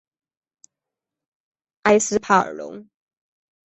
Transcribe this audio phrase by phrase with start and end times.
[1.83, 2.89] 埃斯帕尔龙。